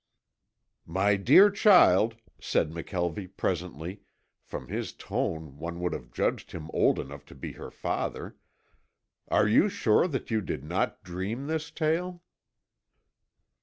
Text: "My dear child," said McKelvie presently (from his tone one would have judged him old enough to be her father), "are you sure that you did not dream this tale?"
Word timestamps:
"My 0.87 1.15
dear 1.15 1.51
child," 1.51 2.15
said 2.39 2.71
McKelvie 2.71 3.37
presently 3.37 4.01
(from 4.41 4.67
his 4.67 4.93
tone 4.93 5.59
one 5.59 5.79
would 5.79 5.93
have 5.93 6.11
judged 6.11 6.53
him 6.53 6.71
old 6.73 6.97
enough 6.97 7.23
to 7.27 7.35
be 7.35 7.51
her 7.51 7.69
father), 7.69 8.35
"are 9.27 9.47
you 9.47 9.69
sure 9.69 10.07
that 10.07 10.31
you 10.31 10.41
did 10.41 10.63
not 10.63 11.03
dream 11.03 11.45
this 11.45 11.69
tale?" 11.69 12.23